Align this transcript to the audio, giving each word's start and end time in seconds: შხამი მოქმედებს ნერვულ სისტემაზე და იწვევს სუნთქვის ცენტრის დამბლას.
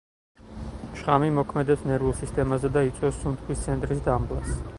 შხამი 1.01 1.29
მოქმედებს 1.35 1.83
ნერვულ 1.91 2.15
სისტემაზე 2.23 2.73
და 2.79 2.85
იწვევს 2.89 3.21
სუნთქვის 3.27 3.63
ცენტრის 3.69 4.05
დამბლას. 4.11 4.59